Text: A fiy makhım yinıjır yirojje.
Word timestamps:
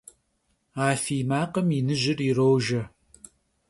A 0.87 0.89
fiy 1.03 1.23
makhım 1.29 1.67
yinıjır 1.75 2.17
yirojje. 2.25 2.81